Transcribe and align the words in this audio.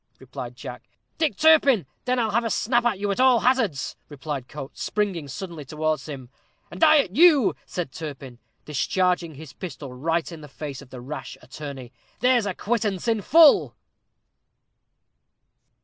replied 0.17 0.55
Jack. 0.55 0.81
"Dick 1.19 1.37
Turpin! 1.37 1.85
then 2.05 2.17
I'll 2.17 2.31
have 2.31 2.43
a 2.43 2.49
snap 2.49 2.85
at 2.85 2.97
you 2.97 3.11
at 3.11 3.19
all 3.19 3.41
hazards," 3.41 3.95
cried 4.19 4.47
Coates, 4.47 4.81
springing 4.81 5.27
suddenly 5.27 5.63
towards 5.63 6.09
him. 6.09 6.29
"And 6.71 6.83
I 6.83 6.97
at 7.01 7.15
you," 7.15 7.55
said 7.67 7.91
Turpin, 7.91 8.39
discharging 8.65 9.35
his 9.35 9.53
pistol 9.53 9.93
right 9.93 10.31
in 10.31 10.41
the 10.41 10.47
face 10.47 10.81
of 10.81 10.89
the 10.89 11.01
rash 11.01 11.37
attorney; 11.43 11.93
"there's 12.19 12.47
a 12.47 12.55
quittance 12.55 13.07
in 13.07 13.21
full." 13.21 13.75